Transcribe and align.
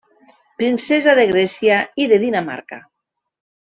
Princesa 0.61 1.13
de 1.19 1.27
Grècia 1.33 1.77
i 2.05 2.09
de 2.13 2.19
Dinamarca. 2.25 2.81